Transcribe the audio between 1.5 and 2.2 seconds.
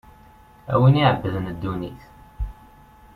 ddunit.